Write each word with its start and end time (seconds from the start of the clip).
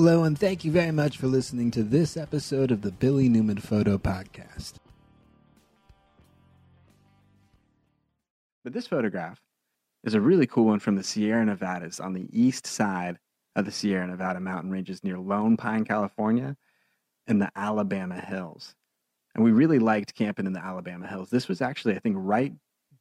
Hello, 0.00 0.22
and 0.22 0.38
thank 0.38 0.64
you 0.64 0.70
very 0.70 0.92
much 0.92 1.16
for 1.16 1.26
listening 1.26 1.72
to 1.72 1.82
this 1.82 2.16
episode 2.16 2.70
of 2.70 2.82
the 2.82 2.92
Billy 2.92 3.28
Newman 3.28 3.58
Photo 3.58 3.98
Podcast. 3.98 4.74
But 8.62 8.72
this 8.72 8.86
photograph 8.86 9.40
is 10.04 10.14
a 10.14 10.20
really 10.20 10.46
cool 10.46 10.66
one 10.66 10.78
from 10.78 10.94
the 10.94 11.02
Sierra 11.02 11.44
Nevadas 11.44 11.98
on 11.98 12.12
the 12.12 12.28
east 12.32 12.64
side 12.64 13.18
of 13.56 13.64
the 13.64 13.72
Sierra 13.72 14.06
Nevada 14.06 14.38
mountain 14.38 14.70
ranges 14.70 15.02
near 15.02 15.18
Lone 15.18 15.56
Pine, 15.56 15.84
California, 15.84 16.56
in 17.26 17.40
the 17.40 17.50
Alabama 17.56 18.20
Hills. 18.20 18.76
And 19.34 19.42
we 19.42 19.50
really 19.50 19.80
liked 19.80 20.14
camping 20.14 20.46
in 20.46 20.52
the 20.52 20.64
Alabama 20.64 21.08
Hills. 21.08 21.28
This 21.28 21.48
was 21.48 21.60
actually, 21.60 21.96
I 21.96 21.98
think, 21.98 22.14
right 22.20 22.52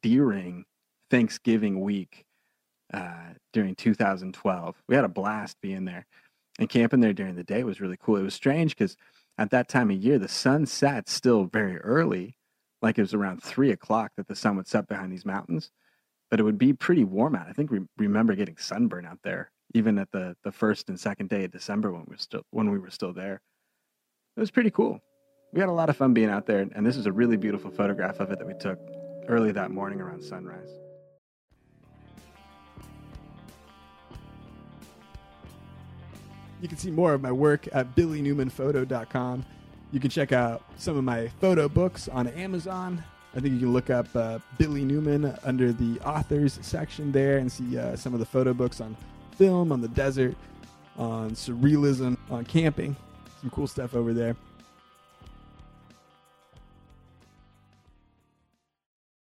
during 0.01 0.65
Thanksgiving 1.11 1.79
week 1.79 2.25
uh, 2.91 3.33
during 3.53 3.75
2012. 3.75 4.75
We 4.87 4.95
had 4.95 5.05
a 5.05 5.09
blast 5.09 5.57
being 5.61 5.85
there 5.85 6.07
and 6.57 6.69
camping 6.69 6.99
there 6.99 7.13
during 7.13 7.35
the 7.35 7.43
day 7.43 7.63
was 7.63 7.81
really 7.81 7.97
cool. 7.97 8.17
It 8.17 8.23
was 8.23 8.33
strange 8.33 8.75
because 8.75 8.97
at 9.37 9.51
that 9.51 9.69
time 9.69 9.91
of 9.91 9.97
year, 9.97 10.17
the 10.17 10.27
sun 10.27 10.65
sat 10.65 11.07
still 11.07 11.45
very 11.45 11.77
early, 11.77 12.37
like 12.81 12.97
it 12.97 13.01
was 13.01 13.13
around 13.13 13.43
three 13.43 13.71
o'clock 13.71 14.11
that 14.17 14.27
the 14.27 14.35
sun 14.35 14.57
would 14.57 14.67
set 14.67 14.87
behind 14.87 15.11
these 15.11 15.25
mountains. 15.25 15.71
But 16.29 16.39
it 16.39 16.43
would 16.43 16.57
be 16.57 16.73
pretty 16.73 17.03
warm 17.03 17.35
out. 17.35 17.47
I 17.47 17.53
think 17.53 17.71
we 17.71 17.81
remember 17.97 18.35
getting 18.35 18.57
sunburn 18.57 19.05
out 19.05 19.19
there, 19.23 19.51
even 19.73 19.97
at 19.97 20.11
the 20.11 20.35
the 20.43 20.51
first 20.51 20.89
and 20.89 20.99
second 20.99 21.29
day 21.29 21.45
of 21.45 21.51
December 21.51 21.91
when 21.91 22.01
we 22.01 22.11
were 22.11 22.17
still 22.17 22.41
when 22.51 22.69
we 22.69 22.79
were 22.79 22.89
still 22.89 23.13
there. 23.13 23.41
It 24.35 24.39
was 24.39 24.51
pretty 24.51 24.71
cool. 24.71 24.99
We 25.53 25.61
had 25.61 25.69
a 25.69 25.73
lot 25.73 25.89
of 25.89 25.95
fun 25.95 26.13
being 26.13 26.29
out 26.29 26.45
there, 26.45 26.59
and 26.59 26.85
this 26.85 26.97
is 26.97 27.05
a 27.05 27.11
really 27.11 27.37
beautiful 27.37 27.71
photograph 27.71 28.19
of 28.19 28.31
it 28.31 28.39
that 28.39 28.47
we 28.47 28.53
took 28.55 28.77
early 29.29 29.53
that 29.53 29.71
morning 29.71 30.01
around 30.01 30.21
sunrise. 30.21 30.69
You 36.61 36.67
can 36.67 36.77
see 36.77 36.91
more 36.91 37.13
of 37.13 37.21
my 37.21 37.31
work 37.31 37.67
at 37.71 37.95
billynewmanphoto.com. 37.95 39.45
You 39.91 39.99
can 39.99 40.09
check 40.09 40.31
out 40.31 40.63
some 40.77 40.97
of 40.97 41.03
my 41.03 41.27
photo 41.39 41.69
books 41.69 42.07
on 42.07 42.27
Amazon. 42.27 43.03
I 43.35 43.39
think 43.39 43.53
you 43.53 43.59
can 43.59 43.73
look 43.73 43.89
up 43.89 44.07
uh, 44.15 44.39
Billy 44.57 44.83
Newman 44.83 45.37
under 45.43 45.71
the 45.71 45.99
authors 45.99 46.57
section 46.61 47.11
there 47.11 47.37
and 47.37 47.51
see 47.51 47.77
uh, 47.77 47.95
some 47.95 48.13
of 48.13 48.19
the 48.19 48.25
photo 48.25 48.53
books 48.53 48.81
on 48.81 48.97
film, 49.37 49.71
on 49.71 49.81
the 49.81 49.87
desert, 49.89 50.35
on 50.97 51.31
surrealism, 51.31 52.17
on 52.31 52.43
camping. 52.45 52.95
Some 53.41 53.51
cool 53.51 53.67
stuff 53.67 53.93
over 53.93 54.13
there. 54.13 54.35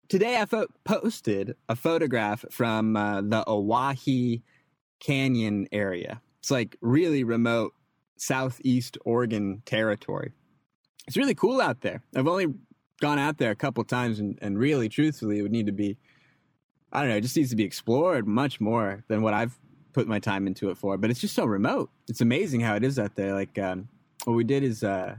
Today 0.09 0.41
I 0.41 0.47
fo- 0.47 0.69
posted 0.85 1.57
a 1.69 1.75
photograph 1.75 2.45
from 2.51 2.97
uh, 2.97 3.21
the 3.21 3.43
Owyhee 3.49 4.43
Canyon 5.01 5.67
area. 5.73 6.21
It's 6.45 6.51
like 6.51 6.77
really 6.83 7.25
remote 7.25 7.73
southeast 8.19 8.99
Oregon 9.07 9.63
territory. 9.65 10.33
It's 11.07 11.17
really 11.17 11.35
cool 11.35 11.59
out 11.59 11.81
there. 11.81 12.03
I've 12.15 12.27
only 12.27 12.49
gone 13.01 13.19
out 13.19 13.39
there 13.39 13.51
a 13.51 13.57
couple 13.57 13.83
times, 13.83 14.21
and, 14.21 14.39
and 14.43 14.59
really, 14.59 14.91
truthfully, 14.91 15.39
it 15.39 15.43
would 15.43 15.53
need 15.53 15.65
to 15.65 15.73
be, 15.73 15.97
I 16.93 17.01
don't 17.01 17.09
know, 17.09 17.17
it 17.17 17.23
just 17.23 17.35
needs 17.35 17.49
to 17.49 17.57
be 17.57 17.65
explored 17.65 18.27
much 18.29 18.61
more 18.61 19.05
than 19.09 19.23
what 19.23 19.33
I've 19.33 19.59
put 19.95 20.07
my 20.07 20.19
time 20.19 20.47
into 20.47 20.69
it 20.69 20.77
for. 20.77 20.99
But 20.99 21.09
it's 21.09 21.19
just 21.19 21.35
so 21.35 21.47
remote. 21.47 21.89
It's 22.09 22.21
amazing 22.21 22.61
how 22.61 22.75
it 22.75 22.85
is 22.85 22.99
out 22.99 23.17
there. 23.17 23.33
Like, 23.33 23.59
um, 23.59 23.89
what 24.25 24.35
we 24.35 24.45
did 24.45 24.65
is 24.65 24.85
uh, 24.85 25.17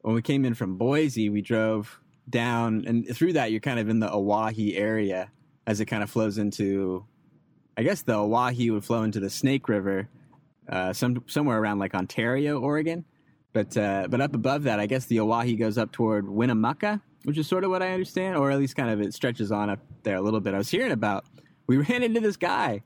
when 0.00 0.16
we 0.16 0.22
came 0.22 0.44
in 0.44 0.54
from 0.54 0.76
Boise, 0.76 1.28
we 1.28 1.40
drove 1.40 2.00
down, 2.28 2.82
and 2.84 3.06
through 3.16 3.34
that, 3.34 3.52
you're 3.52 3.60
kind 3.60 3.78
of 3.78 3.88
in 3.88 4.00
the 4.00 4.10
Owyhee 4.10 4.76
area 4.76 5.30
as 5.68 5.78
it 5.78 5.84
kind 5.84 6.02
of 6.02 6.10
flows 6.10 6.36
into, 6.36 7.06
I 7.76 7.84
guess 7.84 8.02
the 8.02 8.16
Owyhee 8.16 8.72
would 8.72 8.84
flow 8.84 9.04
into 9.04 9.20
the 9.20 9.30
Snake 9.30 9.68
River 9.68 10.08
uh, 10.68 10.92
some 10.92 11.24
somewhere 11.26 11.58
around 11.58 11.78
like 11.78 11.94
Ontario, 11.94 12.60
Oregon. 12.60 13.04
But 13.52 13.76
uh, 13.76 14.06
but 14.08 14.20
up 14.20 14.34
above 14.34 14.62
that, 14.64 14.80
I 14.80 14.86
guess 14.86 15.06
the 15.06 15.20
Owyhee 15.20 15.56
goes 15.56 15.76
up 15.76 15.92
toward 15.92 16.28
Winnemucca, 16.28 17.00
which 17.24 17.36
is 17.36 17.46
sort 17.46 17.64
of 17.64 17.70
what 17.70 17.82
I 17.82 17.92
understand, 17.92 18.36
or 18.36 18.50
at 18.50 18.58
least 18.58 18.76
kind 18.76 18.90
of 18.90 19.00
it 19.00 19.12
stretches 19.14 19.52
on 19.52 19.68
up 19.68 19.80
there 20.02 20.16
a 20.16 20.22
little 20.22 20.40
bit. 20.40 20.54
I 20.54 20.58
was 20.58 20.70
hearing 20.70 20.92
about. 20.92 21.24
We 21.66 21.76
ran 21.76 22.02
into 22.02 22.20
this 22.20 22.36
guy, 22.36 22.82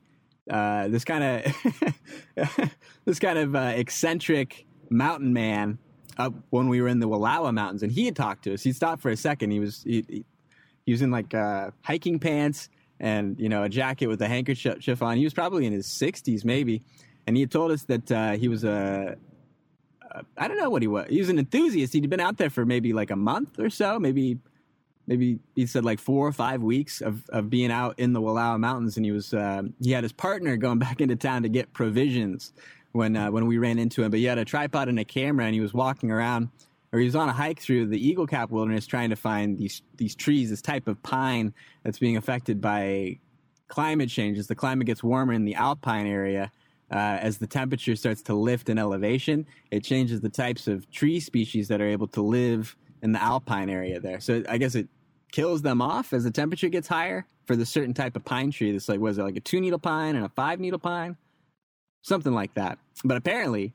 uh, 0.49 0.87
this 0.87 1.03
kind 1.03 1.23
of 1.23 2.71
this 3.05 3.19
kind 3.19 3.37
of 3.37 3.55
uh, 3.55 3.73
eccentric 3.75 4.65
mountain 4.89 5.33
man 5.33 5.77
up 6.17 6.33
when 6.49 6.67
we 6.67 6.81
were 6.81 6.87
in 6.87 6.99
the 6.99 7.07
Wallowa 7.07 7.53
Mountains, 7.53 7.83
and 7.83 7.91
he 7.91 8.05
had 8.05 8.15
talked 8.15 8.43
to 8.43 8.53
us. 8.53 8.63
He 8.63 8.73
stopped 8.73 9.01
for 9.01 9.09
a 9.09 9.17
second. 9.17 9.51
He 9.51 9.59
was 9.59 9.83
he, 9.83 10.25
he 10.85 10.91
was 10.91 11.01
in 11.01 11.11
like 11.11 11.33
uh, 11.33 11.71
hiking 11.81 12.19
pants 12.19 12.69
and 12.99 13.39
you 13.39 13.49
know 13.49 13.63
a 13.63 13.69
jacket 13.69 14.07
with 14.07 14.21
a 14.21 14.27
handkerchief 14.27 15.01
on. 15.01 15.17
He 15.17 15.23
was 15.23 15.33
probably 15.33 15.65
in 15.65 15.73
his 15.73 15.87
sixties, 15.87 16.43
maybe 16.43 16.83
and 17.27 17.37
he 17.37 17.45
told 17.45 17.71
us 17.71 17.83
that 17.83 18.11
uh, 18.11 18.31
he 18.31 18.47
was 18.47 18.63
a 18.63 19.17
I 20.37 20.47
don't 20.47 20.57
know 20.57 20.69
what 20.69 20.81
he 20.81 20.87
was. 20.87 21.07
He 21.09 21.19
was 21.19 21.29
an 21.29 21.37
enthusiast. 21.37 21.93
He'd 21.93 22.09
been 22.09 22.19
out 22.19 22.37
there 22.37 22.49
for 22.49 22.65
maybe 22.65 22.93
like 22.93 23.11
a 23.11 23.15
month 23.15 23.59
or 23.59 23.69
so, 23.69 23.99
maybe 23.99 24.39
maybe 25.05 25.39
he 25.55 25.65
said 25.65 25.85
like 25.85 25.99
four 25.99 26.27
or 26.27 26.31
five 26.31 26.61
weeks 26.61 27.01
of, 27.01 27.27
of 27.29 27.49
being 27.49 27.71
out 27.71 27.97
in 27.97 28.13
the 28.13 28.21
Wallowa 28.21 28.59
Mountains, 28.59 28.97
and 28.97 29.05
he 29.05 29.11
was 29.11 29.33
uh, 29.33 29.63
he 29.81 29.91
had 29.91 30.03
his 30.03 30.13
partner 30.13 30.57
going 30.57 30.79
back 30.87 31.01
into 31.01 31.15
town 31.15 31.43
to 31.43 31.49
get 31.49 31.73
provisions 31.73 32.53
when 32.91 33.15
uh, 33.15 33.31
when 33.31 33.47
we 33.47 33.57
ran 33.57 33.79
into 33.79 34.03
him. 34.03 34.11
But 34.11 34.19
he 34.19 34.25
had 34.25 34.37
a 34.37 34.45
tripod 34.45 34.89
and 34.89 34.99
a 34.99 35.05
camera, 35.05 35.45
and 35.45 35.53
he 35.53 35.61
was 35.61 35.73
walking 35.73 36.11
around, 36.11 36.49
or 36.91 36.99
he 36.99 37.05
was 37.05 37.15
on 37.15 37.29
a 37.29 37.33
hike 37.33 37.59
through 37.59 37.87
the 37.87 38.05
Eagle 38.05 38.27
Cap 38.27 38.49
Wilderness 38.49 38.87
trying 38.87 39.09
to 39.09 39.15
find 39.15 39.57
these 39.57 39.81
these 39.97 40.15
trees, 40.15 40.49
this 40.49 40.61
type 40.61 40.87
of 40.87 41.01
pine 41.03 41.53
that's 41.83 41.99
being 41.99 42.17
affected 42.17 42.61
by 42.61 43.19
climate 43.67 44.09
change. 44.09 44.37
As 44.37 44.47
the 44.47 44.55
climate 44.55 44.87
gets 44.87 45.03
warmer 45.03 45.33
in 45.33 45.45
the 45.45 45.55
alpine 45.55 46.07
area, 46.07 46.51
uh, 46.91 46.95
as 47.21 47.37
the 47.37 47.47
temperature 47.47 47.95
starts 47.95 48.21
to 48.23 48.33
lift 48.33 48.69
in 48.69 48.77
elevation, 48.77 49.45
it 49.71 49.83
changes 49.83 50.21
the 50.21 50.29
types 50.29 50.67
of 50.67 50.89
tree 50.91 51.19
species 51.19 51.67
that 51.67 51.81
are 51.81 51.87
able 51.87 52.07
to 52.07 52.21
live 52.21 52.75
in 53.01 53.11
the 53.11 53.21
alpine 53.21 53.69
area 53.69 53.99
there. 53.99 54.19
So 54.19 54.43
I 54.47 54.57
guess 54.57 54.75
it 54.75 54.87
kills 55.31 55.61
them 55.61 55.81
off 55.81 56.13
as 56.13 56.23
the 56.23 56.31
temperature 56.31 56.69
gets 56.69 56.87
higher 56.87 57.25
for 57.45 57.55
the 57.55 57.65
certain 57.65 57.93
type 57.93 58.15
of 58.15 58.23
pine 58.23 58.51
tree. 58.51 58.71
That's 58.71 58.89
like, 58.89 58.99
was 58.99 59.17
it 59.17 59.23
like 59.23 59.35
a 59.35 59.41
two 59.41 59.59
needle 59.59 59.79
pine 59.79 60.15
and 60.15 60.25
a 60.25 60.29
five 60.29 60.59
needle 60.59 60.79
pine? 60.79 61.17
Something 62.01 62.33
like 62.33 62.53
that. 62.53 62.79
But 63.03 63.17
apparently, 63.17 63.73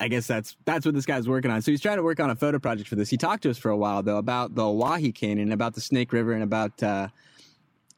I 0.00 0.08
guess 0.08 0.26
that's 0.26 0.56
that's 0.64 0.86
what 0.86 0.94
this 0.94 1.04
guy's 1.04 1.28
working 1.28 1.50
on. 1.50 1.60
So 1.60 1.70
he's 1.70 1.82
trying 1.82 1.98
to 1.98 2.02
work 2.02 2.20
on 2.20 2.30
a 2.30 2.36
photo 2.36 2.58
project 2.58 2.88
for 2.88 2.96
this. 2.96 3.10
He 3.10 3.18
talked 3.18 3.42
to 3.42 3.50
us 3.50 3.58
for 3.58 3.70
a 3.70 3.76
while 3.76 4.02
though 4.02 4.16
about 4.16 4.54
the 4.54 4.64
Owyhee 4.64 5.12
Canyon, 5.12 5.52
about 5.52 5.74
the 5.74 5.82
Snake 5.82 6.12
River, 6.14 6.32
and 6.32 6.42
about 6.42 6.82
uh, 6.82 7.08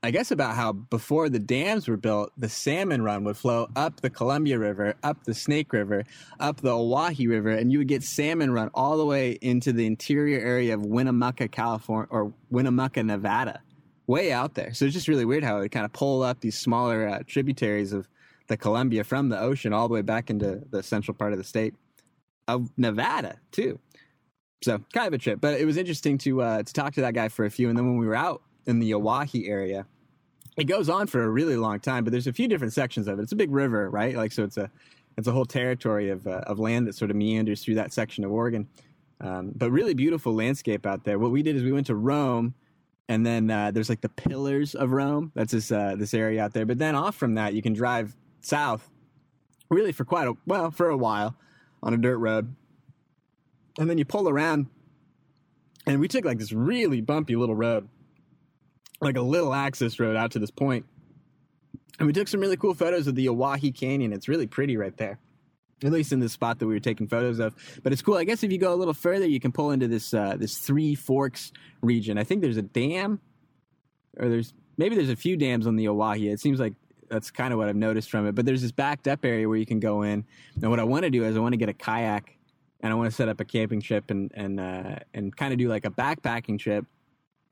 I 0.04 0.10
guess 0.10 0.32
about 0.32 0.56
how 0.56 0.72
before 0.72 1.28
the 1.28 1.38
dams 1.38 1.86
were 1.86 1.96
built, 1.96 2.32
the 2.36 2.48
salmon 2.48 3.02
run 3.02 3.22
would 3.22 3.36
flow 3.36 3.68
up 3.76 4.00
the 4.00 4.10
Columbia 4.10 4.58
River, 4.58 4.94
up 5.04 5.22
the 5.24 5.34
Snake 5.34 5.72
River, 5.72 6.02
up 6.40 6.60
the 6.60 6.72
Owyhee 6.72 7.28
River, 7.28 7.50
and 7.50 7.70
you 7.70 7.78
would 7.78 7.86
get 7.86 8.02
salmon 8.02 8.50
run 8.50 8.68
all 8.74 8.96
the 8.96 9.06
way 9.06 9.38
into 9.42 9.72
the 9.72 9.86
interior 9.86 10.40
area 10.40 10.74
of 10.74 10.84
Winnemucca, 10.84 11.46
California, 11.48 12.08
or 12.10 12.32
Winnemucca, 12.50 13.00
Nevada, 13.04 13.60
way 14.08 14.32
out 14.32 14.54
there. 14.54 14.74
So 14.74 14.86
it's 14.86 14.94
just 14.94 15.06
really 15.06 15.24
weird 15.24 15.44
how 15.44 15.58
it 15.58 15.60
would 15.60 15.70
kind 15.70 15.84
of 15.84 15.92
pull 15.92 16.24
up 16.24 16.40
these 16.40 16.58
smaller 16.58 17.06
uh, 17.06 17.20
tributaries 17.24 17.92
of 17.92 18.08
the 18.48 18.56
Columbia 18.56 19.04
from 19.04 19.28
the 19.28 19.38
ocean 19.38 19.72
all 19.72 19.86
the 19.86 19.94
way 19.94 20.02
back 20.02 20.30
into 20.30 20.62
the 20.70 20.82
central 20.82 21.14
part 21.14 21.30
of 21.32 21.38
the 21.38 21.44
state 21.44 21.74
of 22.48 22.70
Nevada, 22.76 23.36
too. 23.52 23.78
So 24.64 24.80
kind 24.92 25.06
of 25.06 25.12
a 25.14 25.18
trip, 25.18 25.40
but 25.40 25.60
it 25.60 25.64
was 25.64 25.76
interesting 25.76 26.18
to 26.18 26.42
uh, 26.42 26.62
to 26.64 26.72
talk 26.72 26.94
to 26.94 27.02
that 27.02 27.14
guy 27.14 27.28
for 27.28 27.44
a 27.44 27.50
few. 27.50 27.68
And 27.68 27.78
then 27.78 27.86
when 27.86 27.98
we 27.98 28.06
were 28.06 28.16
out 28.16 28.42
in 28.66 28.78
the 28.78 28.94
Owyhee 28.94 29.48
area, 29.48 29.86
it 30.56 30.64
goes 30.64 30.88
on 30.88 31.06
for 31.06 31.22
a 31.22 31.28
really 31.28 31.56
long 31.56 31.80
time, 31.80 32.04
but 32.04 32.10
there's 32.10 32.26
a 32.26 32.32
few 32.32 32.48
different 32.48 32.72
sections 32.72 33.08
of 33.08 33.18
it. 33.18 33.22
It's 33.22 33.32
a 33.32 33.36
big 33.36 33.50
river, 33.50 33.88
right? 33.90 34.14
Like 34.16 34.32
so, 34.32 34.44
it's 34.44 34.56
a 34.56 34.70
it's 35.16 35.28
a 35.28 35.32
whole 35.32 35.44
territory 35.44 36.10
of 36.10 36.26
uh, 36.26 36.42
of 36.46 36.58
land 36.58 36.86
that 36.86 36.94
sort 36.94 37.10
of 37.10 37.16
meanders 37.16 37.64
through 37.64 37.76
that 37.76 37.92
section 37.92 38.24
of 38.24 38.32
Oregon. 38.32 38.68
Um, 39.20 39.52
but 39.54 39.70
really 39.70 39.94
beautiful 39.94 40.34
landscape 40.34 40.84
out 40.84 41.04
there. 41.04 41.18
What 41.18 41.30
we 41.30 41.42
did 41.42 41.54
is 41.56 41.62
we 41.62 41.72
went 41.72 41.86
to 41.86 41.94
Rome, 41.94 42.54
and 43.08 43.24
then 43.24 43.50
uh, 43.50 43.70
there's 43.70 43.88
like 43.88 44.00
the 44.00 44.08
Pillars 44.08 44.74
of 44.74 44.90
Rome. 44.90 45.32
That's 45.34 45.52
this 45.52 45.72
uh, 45.72 45.94
this 45.96 46.12
area 46.12 46.42
out 46.42 46.52
there. 46.52 46.66
But 46.66 46.78
then 46.78 46.94
off 46.94 47.14
from 47.14 47.34
that, 47.34 47.54
you 47.54 47.62
can 47.62 47.72
drive 47.72 48.14
south, 48.40 48.90
really 49.70 49.92
for 49.92 50.04
quite 50.04 50.26
a 50.26 50.34
well 50.46 50.70
for 50.70 50.90
a 50.90 50.96
while, 50.96 51.34
on 51.82 51.94
a 51.94 51.96
dirt 51.96 52.18
road, 52.18 52.54
and 53.78 53.88
then 53.88 53.96
you 53.96 54.04
pull 54.04 54.28
around, 54.28 54.66
and 55.86 55.98
we 55.98 56.08
took 56.08 56.24
like 56.24 56.38
this 56.38 56.52
really 56.52 57.00
bumpy 57.00 57.36
little 57.36 57.54
road 57.54 57.88
like 59.02 59.16
a 59.16 59.22
little 59.22 59.52
access 59.52 59.98
road 59.98 60.16
out 60.16 60.30
to 60.32 60.38
this 60.38 60.50
point. 60.50 60.86
And 61.98 62.06
we 62.06 62.12
took 62.12 62.28
some 62.28 62.40
really 62.40 62.56
cool 62.56 62.74
photos 62.74 63.06
of 63.06 63.14
the 63.14 63.28
Owyhee 63.28 63.72
Canyon. 63.72 64.12
It's 64.12 64.28
really 64.28 64.46
pretty 64.46 64.76
right 64.76 64.96
there, 64.96 65.18
at 65.84 65.92
least 65.92 66.12
in 66.12 66.20
the 66.20 66.28
spot 66.28 66.58
that 66.60 66.66
we 66.66 66.74
were 66.74 66.80
taking 66.80 67.06
photos 67.06 67.38
of. 67.38 67.54
But 67.82 67.92
it's 67.92 68.00
cool. 68.00 68.14
I 68.16 68.24
guess 68.24 68.42
if 68.42 68.50
you 68.50 68.58
go 68.58 68.72
a 68.72 68.76
little 68.76 68.94
further, 68.94 69.26
you 69.26 69.40
can 69.40 69.52
pull 69.52 69.72
into 69.72 69.88
this 69.88 70.14
uh, 70.14 70.36
this 70.38 70.56
Three 70.56 70.94
Forks 70.94 71.52
region. 71.82 72.16
I 72.16 72.24
think 72.24 72.40
there's 72.40 72.56
a 72.56 72.62
dam, 72.62 73.20
or 74.18 74.28
there's 74.28 74.54
maybe 74.78 74.96
there's 74.96 75.10
a 75.10 75.16
few 75.16 75.36
dams 75.36 75.66
on 75.66 75.76
the 75.76 75.88
Owyhee. 75.88 76.28
It 76.28 76.40
seems 76.40 76.58
like 76.58 76.74
that's 77.10 77.30
kind 77.30 77.52
of 77.52 77.58
what 77.58 77.68
I've 77.68 77.76
noticed 77.76 78.10
from 78.10 78.26
it. 78.26 78.34
But 78.34 78.46
there's 78.46 78.62
this 78.62 78.72
backed 78.72 79.06
up 79.06 79.24
area 79.24 79.46
where 79.46 79.58
you 79.58 79.66
can 79.66 79.80
go 79.80 80.02
in. 80.02 80.24
And 80.60 80.70
what 80.70 80.80
I 80.80 80.84
want 80.84 81.04
to 81.04 81.10
do 81.10 81.24
is 81.24 81.36
I 81.36 81.40
want 81.40 81.52
to 81.52 81.58
get 81.58 81.68
a 81.68 81.74
kayak 81.74 82.38
and 82.80 82.90
I 82.90 82.96
want 82.96 83.10
to 83.10 83.14
set 83.14 83.28
up 83.28 83.38
a 83.40 83.44
camping 83.44 83.82
trip 83.82 84.10
and 84.10 84.32
and 84.34 84.58
uh, 84.58 84.96
and 85.12 85.36
kind 85.36 85.52
of 85.52 85.58
do 85.58 85.68
like 85.68 85.84
a 85.84 85.90
backpacking 85.90 86.58
trip 86.58 86.86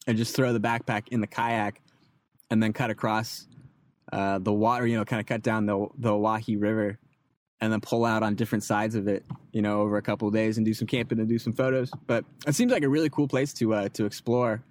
and 0.06 0.16
just 0.16 0.34
throw 0.34 0.52
the 0.52 0.60
backpack 0.60 1.08
in 1.08 1.20
the 1.20 1.26
kayak 1.26 1.80
and 2.50 2.62
then 2.62 2.72
cut 2.72 2.90
across 2.90 3.46
uh, 4.12 4.38
the 4.38 4.52
water, 4.52 4.86
you 4.86 4.96
know, 4.96 5.04
kind 5.04 5.20
of 5.20 5.26
cut 5.26 5.42
down 5.42 5.66
the 5.66 5.86
the 5.98 6.12
Owyhee 6.12 6.56
River 6.56 6.98
and 7.60 7.72
then 7.72 7.80
pull 7.80 8.04
out 8.04 8.22
on 8.22 8.34
different 8.34 8.64
sides 8.64 8.94
of 8.94 9.06
it, 9.06 9.24
you 9.52 9.62
know, 9.62 9.82
over 9.82 9.96
a 9.98 10.02
couple 10.02 10.26
of 10.26 10.34
days 10.34 10.56
and 10.56 10.64
do 10.64 10.74
some 10.74 10.86
camping 10.86 11.18
and 11.18 11.28
do 11.28 11.38
some 11.38 11.52
photos. 11.52 11.90
But 12.06 12.24
it 12.46 12.54
seems 12.54 12.72
like 12.72 12.82
a 12.82 12.88
really 12.88 13.10
cool 13.10 13.28
place 13.28 13.52
to 13.54 13.74
uh, 13.74 13.88
to 13.90 14.04
explore. 14.06 14.62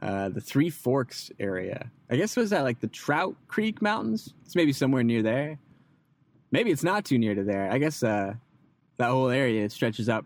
Uh, 0.00 0.30
the 0.30 0.40
Three 0.40 0.70
Forks 0.70 1.30
area. 1.38 1.90
I 2.08 2.16
guess 2.16 2.34
was 2.34 2.50
that 2.50 2.62
like 2.62 2.80
the 2.80 2.86
Trout 2.86 3.36
Creek 3.48 3.82
Mountains? 3.82 4.32
It's 4.46 4.56
maybe 4.56 4.72
somewhere 4.72 5.02
near 5.02 5.22
there. 5.22 5.58
Maybe 6.50 6.70
it's 6.70 6.82
not 6.82 7.04
too 7.04 7.18
near 7.18 7.34
to 7.34 7.44
there. 7.44 7.70
I 7.70 7.76
guess 7.76 8.02
uh, 8.02 8.34
that 8.96 9.10
whole 9.10 9.28
area 9.28 9.68
stretches 9.68 10.08
up 10.08 10.24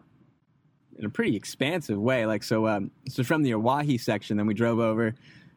in 0.99 1.05
a 1.05 1.11
pretty 1.11 1.37
expansive 1.37 1.99
way. 1.99 2.27
Like 2.27 2.43
so, 2.43 2.67
um, 2.67 2.91
so 3.09 3.23
from 3.23 3.43
the 3.43 3.55
Owyhee 3.55 3.99
section, 3.99 4.37
then 4.37 4.47
we 4.47 4.55
drove 4.55 4.79
over 4.79 5.15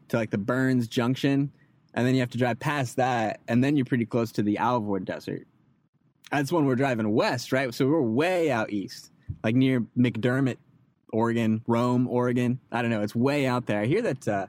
to 0.08 0.16
like 0.16 0.30
the 0.30 0.38
Burns 0.38 0.88
Junction, 0.88 1.52
and 1.94 2.06
then 2.06 2.14
you 2.14 2.20
have 2.20 2.30
to 2.30 2.38
drive 2.38 2.58
past 2.58 2.96
that, 2.96 3.40
and 3.48 3.62
then 3.62 3.76
you're 3.76 3.86
pretty 3.86 4.06
close 4.06 4.32
to 4.32 4.42
the 4.42 4.58
Alvord 4.58 5.04
Desert. 5.04 5.46
That's 6.30 6.52
when 6.52 6.66
we're 6.66 6.76
driving 6.76 7.10
west, 7.12 7.52
right? 7.52 7.72
So 7.74 7.86
we're 7.86 8.02
way 8.02 8.50
out 8.50 8.70
east, 8.70 9.10
like 9.42 9.54
near 9.54 9.80
McDermitt, 9.96 10.58
Oregon, 11.12 11.62
Rome, 11.66 12.06
Oregon. 12.06 12.60
I 12.70 12.82
don't 12.82 12.90
know. 12.90 13.02
It's 13.02 13.14
way 13.14 13.46
out 13.46 13.66
there. 13.66 13.80
I 13.80 13.86
hear 13.86 14.02
that, 14.02 14.28
uh, 14.28 14.46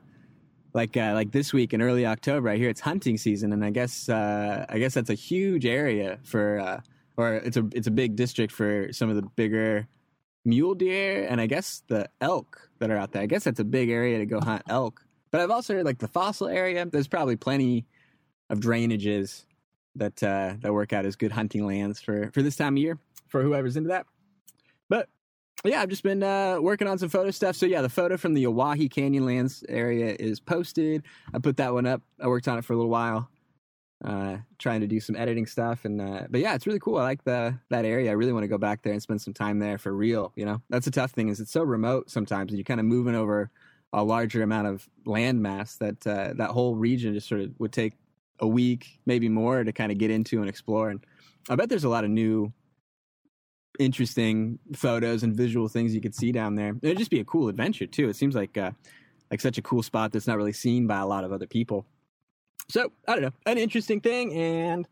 like 0.73 0.97
uh, 0.97 1.13
like 1.13 1.31
this 1.31 1.53
week 1.53 1.73
in 1.73 1.81
early 1.81 2.05
October, 2.05 2.49
I 2.49 2.57
hear 2.57 2.69
it's 2.69 2.81
hunting 2.81 3.17
season, 3.17 3.53
and 3.53 3.63
I 3.65 3.69
guess 3.69 4.09
uh, 4.09 4.65
I 4.69 4.77
guess 4.77 4.93
that's 4.93 5.09
a 5.09 5.15
huge 5.15 5.65
area 5.65 6.19
for, 6.23 6.59
uh, 6.59 6.81
or 7.17 7.35
it's 7.35 7.57
a 7.57 7.67
it's 7.73 7.87
a 7.87 7.91
big 7.91 8.15
district 8.15 8.53
for 8.53 8.91
some 8.93 9.09
of 9.09 9.15
the 9.15 9.23
bigger 9.23 9.87
mule 10.45 10.75
deer, 10.75 11.25
and 11.29 11.39
I 11.41 11.47
guess 11.47 11.83
the 11.87 12.09
elk 12.21 12.69
that 12.79 12.89
are 12.89 12.97
out 12.97 13.11
there. 13.11 13.21
I 13.21 13.25
guess 13.25 13.43
that's 13.43 13.59
a 13.59 13.65
big 13.65 13.89
area 13.89 14.17
to 14.17 14.25
go 14.25 14.39
hunt 14.39 14.63
elk. 14.67 15.01
But 15.31 15.41
I've 15.41 15.51
also 15.51 15.75
heard 15.75 15.85
like 15.85 15.99
the 15.99 16.07
fossil 16.07 16.47
area. 16.47 16.85
There's 16.85 17.07
probably 17.07 17.35
plenty 17.35 17.85
of 18.49 18.59
drainages 18.59 19.45
that 19.95 20.21
uh, 20.23 20.55
that 20.61 20.73
work 20.73 20.93
out 20.93 21.05
as 21.05 21.15
good 21.15 21.31
hunting 21.31 21.65
lands 21.65 22.01
for 22.01 22.31
for 22.33 22.41
this 22.41 22.55
time 22.55 22.75
of 22.75 22.79
year 22.79 22.97
for 23.27 23.43
whoever's 23.43 23.77
into 23.77 23.89
that. 23.89 24.05
But 24.87 25.07
yeah, 25.63 25.81
I've 25.81 25.89
just 25.89 26.03
been 26.03 26.23
uh, 26.23 26.59
working 26.59 26.87
on 26.87 26.97
some 26.97 27.09
photo 27.09 27.31
stuff. 27.31 27.55
So 27.55 27.65
yeah, 27.65 27.81
the 27.81 27.89
photo 27.89 28.17
from 28.17 28.33
the 28.33 28.47
Owyhee 28.47 28.89
Canyonlands 28.89 29.63
area 29.67 30.15
is 30.17 30.39
posted. 30.39 31.03
I 31.33 31.39
put 31.39 31.57
that 31.57 31.73
one 31.73 31.85
up. 31.85 32.01
I 32.19 32.27
worked 32.27 32.47
on 32.47 32.57
it 32.57 32.65
for 32.65 32.73
a 32.73 32.75
little 32.75 32.91
while, 32.91 33.29
uh, 34.03 34.37
trying 34.57 34.81
to 34.81 34.87
do 34.87 34.99
some 34.99 35.15
editing 35.15 35.45
stuff. 35.45 35.85
And 35.85 36.01
uh, 36.01 36.23
but 36.29 36.39
yeah, 36.39 36.55
it's 36.55 36.65
really 36.65 36.79
cool. 36.79 36.97
I 36.97 37.03
like 37.03 37.23
the 37.23 37.57
that 37.69 37.85
area. 37.85 38.09
I 38.09 38.13
really 38.13 38.33
want 38.33 38.43
to 38.43 38.47
go 38.47 38.57
back 38.57 38.81
there 38.81 38.93
and 38.93 39.01
spend 39.01 39.21
some 39.21 39.33
time 39.33 39.59
there 39.59 39.77
for 39.77 39.93
real. 39.93 40.31
You 40.35 40.45
know, 40.45 40.61
that's 40.69 40.87
a 40.87 40.91
tough 40.91 41.11
thing. 41.11 41.29
Is 41.29 41.39
it's 41.39 41.51
so 41.51 41.63
remote 41.63 42.09
sometimes, 42.09 42.51
and 42.51 42.57
you're 42.57 42.63
kind 42.63 42.79
of 42.79 42.85
moving 42.85 43.15
over 43.15 43.51
a 43.91 44.03
larger 44.03 44.43
amount 44.43 44.67
of 44.67 44.87
land 45.05 45.41
mass 45.41 45.75
that 45.77 46.05
uh, 46.05 46.33
that 46.35 46.51
whole 46.51 46.75
region 46.75 47.13
just 47.13 47.27
sort 47.27 47.41
of 47.41 47.51
would 47.59 47.73
take 47.73 47.93
a 48.39 48.47
week, 48.47 48.99
maybe 49.05 49.27
more, 49.27 49.63
to 49.63 49.73
kind 49.73 49.91
of 49.91 49.97
get 49.97 50.11
into 50.11 50.39
and 50.39 50.49
explore. 50.49 50.89
And 50.89 51.05
I 51.49 51.55
bet 51.55 51.67
there's 51.67 51.83
a 51.83 51.89
lot 51.89 52.03
of 52.05 52.09
new, 52.09 52.53
interesting 53.79 54.59
photos 54.75 55.23
and 55.23 55.35
visual 55.35 55.67
things 55.67 55.93
you 55.93 56.01
could 56.01 56.15
see 56.15 56.31
down 56.31 56.55
there. 56.55 56.75
It'd 56.81 56.97
just 56.97 57.11
be 57.11 57.19
a 57.19 57.25
cool 57.25 57.49
adventure 57.49 57.85
too. 57.85 58.07
It 58.07 58.15
seems 58.15 58.35
like 58.35 58.57
uh, 58.57 58.71
like 59.31 59.41
such 59.41 59.57
a 59.57 59.61
cool 59.61 59.83
spot 59.83 60.11
that's 60.11 60.27
not 60.27 60.37
really 60.37 60.53
seen 60.53 60.87
by 60.87 60.99
a 60.99 61.05
lot 61.07 61.23
of 61.23 61.33
other 61.33 61.47
people. 61.47 61.85
So 62.69 62.91
I 63.07 63.13
don't 63.13 63.23
know, 63.23 63.31
an 63.45 63.57
interesting 63.57 63.99
thing 63.99 64.33
and 64.33 64.87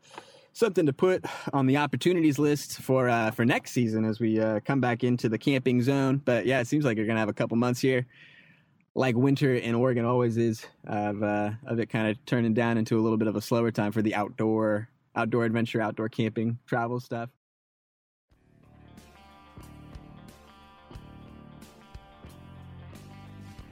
something 0.52 0.86
to 0.86 0.92
put 0.92 1.24
on 1.52 1.66
the 1.66 1.76
opportunities 1.76 2.38
list 2.38 2.80
for 2.80 3.08
uh, 3.08 3.30
for 3.30 3.44
next 3.44 3.70
season 3.70 4.04
as 4.04 4.18
we 4.20 4.40
uh, 4.40 4.60
come 4.64 4.80
back 4.80 5.04
into 5.04 5.28
the 5.28 5.38
camping 5.38 5.82
zone. 5.82 6.20
But 6.24 6.46
yeah, 6.46 6.60
it 6.60 6.66
seems 6.66 6.84
like 6.84 6.96
you're 6.96 7.06
gonna 7.06 7.20
have 7.20 7.28
a 7.28 7.34
couple 7.34 7.56
months 7.56 7.80
here 7.80 8.06
like 8.98 9.14
winter 9.16 9.54
in 9.54 9.76
Oregon 9.76 10.04
always 10.04 10.36
is 10.36 10.66
of 10.86 11.22
uh, 11.22 11.52
of 11.66 11.78
it 11.78 11.88
kind 11.88 12.08
of 12.08 12.24
turning 12.26 12.52
down 12.52 12.76
into 12.76 12.98
a 12.98 13.00
little 13.00 13.16
bit 13.16 13.28
of 13.28 13.36
a 13.36 13.40
slower 13.40 13.70
time 13.70 13.92
for 13.92 14.02
the 14.02 14.14
outdoor 14.14 14.88
outdoor 15.14 15.44
adventure, 15.44 15.80
outdoor 15.80 16.08
camping, 16.08 16.58
travel 16.66 17.00
stuff. 17.00 17.30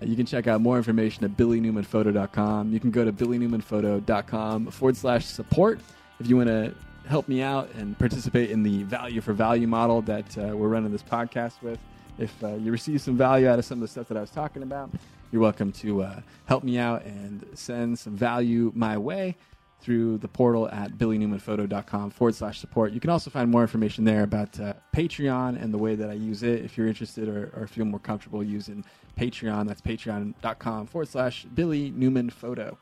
You 0.07 0.15
can 0.15 0.25
check 0.25 0.47
out 0.47 0.61
more 0.61 0.77
information 0.77 1.25
at 1.25 1.33
billynewmanphoto.com. 1.33 2.73
You 2.73 2.79
can 2.79 2.93
go 2.93 3.05
to 3.05 3.13
billynewmanphoto.com 3.13 4.71
forward 4.71 4.97
slash 4.97 5.25
support 5.25 5.81
if 6.21 6.29
you 6.29 6.37
want 6.37 6.49
to 6.49 6.73
help 7.09 7.27
me 7.27 7.43
out 7.43 7.71
and 7.75 7.99
participate 7.99 8.51
in 8.51 8.63
the 8.63 8.85
value 8.85 9.21
for 9.21 9.33
value 9.33 9.67
model 9.67 10.03
that 10.03 10.39
uh, 10.39 10.57
we're 10.57 10.69
running 10.69 10.93
this 10.93 11.03
podcast 11.03 11.61
with. 11.61 11.81
If 12.19 12.33
uh, 12.45 12.55
you 12.55 12.71
receive 12.71 13.01
some 13.01 13.17
value 13.17 13.49
out 13.49 13.59
of 13.59 13.65
some 13.65 13.79
of 13.79 13.83
the 13.83 13.89
stuff 13.89 14.07
that 14.09 14.17
I 14.17 14.21
was 14.21 14.31
talking 14.31 14.63
about, 14.63 14.91
you're 15.33 15.43
welcome 15.43 15.73
to 15.73 16.05
uh, 16.05 16.21
help 16.47 16.63
me 16.63 16.79
out 16.79 17.05
and 17.05 17.45
send 17.55 17.99
some 17.99 18.17
value 18.17 18.71
my 18.77 18.97
way 18.97 19.35
through 19.81 20.19
the 20.19 20.29
portal 20.29 20.69
at 20.71 20.93
billynewmanphoto.com 20.93 22.11
forward 22.11 22.35
slash 22.35 22.59
support. 22.59 22.93
You 22.93 23.01
can 23.01 23.11
also 23.11 23.31
find 23.31 23.51
more 23.51 23.63
information 23.63 24.05
there 24.05 24.23
about 24.23 24.59
uh, 24.59 24.75
Patreon 24.95 25.63
and 25.63 25.73
the 25.73 25.79
way 25.79 25.95
that 25.95 26.11
I 26.11 26.15
use 26.15 26.43
it 26.43 26.65
if 26.65 26.77
you're 26.77 26.89
interested 26.89 27.29
or, 27.29 27.53
or 27.57 27.67
feel 27.67 27.85
more 27.85 28.01
comfortable 28.01 28.43
using 28.43 28.85
Patreon. 29.19 29.69
That's 29.69 29.81
patreon.com 29.81 30.87
forward 30.87 31.09
slash 31.09 31.45
Billy 31.55 31.91
Newman 31.91 32.31
Photo. 32.31 32.79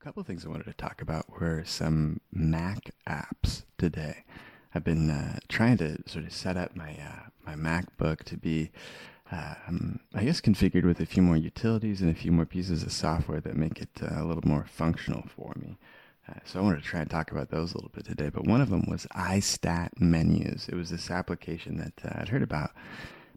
A 0.00 0.04
couple 0.04 0.20
of 0.20 0.26
things 0.26 0.46
I 0.46 0.48
wanted 0.48 0.64
to 0.64 0.72
talk 0.72 1.02
about 1.02 1.28
were 1.40 1.62
some 1.66 2.20
Mac 2.32 2.90
apps 3.06 3.64
today. 3.76 4.24
I've 4.74 4.84
been 4.84 5.10
uh, 5.10 5.40
trying 5.48 5.76
to 5.78 5.98
sort 6.06 6.24
of 6.24 6.32
set 6.32 6.56
up 6.56 6.74
my 6.74 6.92
uh, 6.92 7.28
my 7.44 7.54
MacBook 7.54 8.22
to 8.24 8.36
be, 8.36 8.70
um, 9.30 10.00
I 10.14 10.24
guess, 10.24 10.40
configured 10.40 10.84
with 10.84 11.00
a 11.00 11.06
few 11.06 11.22
more 11.22 11.36
utilities 11.36 12.00
and 12.00 12.10
a 12.10 12.14
few 12.14 12.32
more 12.32 12.46
pieces 12.46 12.82
of 12.82 12.92
software 12.92 13.40
that 13.40 13.56
make 13.56 13.80
it 13.80 13.90
uh, 14.02 14.22
a 14.22 14.24
little 14.24 14.46
more 14.46 14.66
functional 14.68 15.24
for 15.36 15.54
me. 15.56 15.76
Uh, 16.28 16.34
so 16.44 16.58
I 16.58 16.62
wanted 16.62 16.82
to 16.82 16.88
try 16.88 17.00
and 17.00 17.10
talk 17.10 17.30
about 17.30 17.50
those 17.50 17.72
a 17.72 17.76
little 17.76 17.92
bit 17.94 18.04
today. 18.04 18.28
But 18.28 18.46
one 18.46 18.60
of 18.60 18.70
them 18.70 18.84
was 18.88 19.06
iStat 19.16 19.90
Menus. 19.98 20.68
It 20.68 20.74
was 20.74 20.90
this 20.90 21.10
application 21.10 21.76
that 21.78 21.92
uh, 22.04 22.20
I'd 22.20 22.28
heard 22.28 22.42
about 22.42 22.72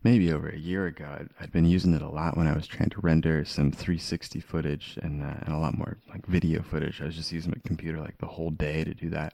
maybe 0.03 0.33
over 0.33 0.49
a 0.49 0.57
year 0.57 0.87
ago. 0.87 1.05
I'd, 1.05 1.29
I'd, 1.39 1.51
been 1.51 1.65
using 1.65 1.93
it 1.93 2.01
a 2.01 2.09
lot 2.09 2.37
when 2.37 2.47
I 2.47 2.53
was 2.53 2.67
trying 2.67 2.89
to 2.89 3.01
render 3.01 3.45
some 3.45 3.71
360 3.71 4.39
footage 4.41 4.97
and, 5.01 5.23
uh, 5.23 5.35
and 5.45 5.53
a 5.53 5.59
lot 5.59 5.77
more 5.77 5.97
like 6.09 6.25
video 6.25 6.61
footage. 6.61 7.01
I 7.01 7.05
was 7.05 7.15
just 7.15 7.31
using 7.31 7.51
my 7.51 7.61
computer 7.65 7.99
like 7.99 8.17
the 8.17 8.27
whole 8.27 8.51
day 8.51 8.83
to 8.83 8.93
do 8.93 9.09
that. 9.11 9.33